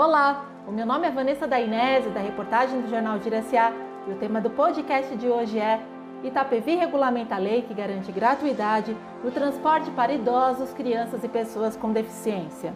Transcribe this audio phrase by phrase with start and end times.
[0.00, 3.70] Olá, o meu nome é Vanessa Dainese, da reportagem do Jornal Giraciá,
[4.08, 5.78] e o tema do podcast de hoje é
[6.24, 11.92] Itapevi regulamenta a lei que garante gratuidade no transporte para idosos, crianças e pessoas com
[11.92, 12.72] deficiência.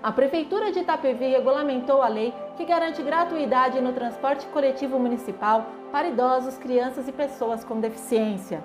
[0.00, 6.06] A Prefeitura de Itapevi regulamentou a lei que garante gratuidade no transporte coletivo municipal para
[6.06, 8.62] idosos, crianças e pessoas com deficiência.